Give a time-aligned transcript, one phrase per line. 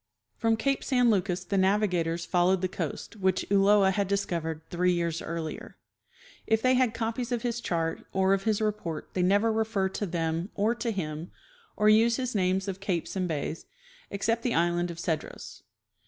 [0.35, 5.21] From cape San Lucas the navigators followed the coast, which Ulloa had discovered three years
[5.21, 5.77] earlier.
[6.47, 10.07] If they had copies of his chart or of his report they never refer to
[10.07, 11.29] them or to him
[11.77, 13.67] or use his names of capes and bays,
[14.09, 15.61] except the island of Cedros.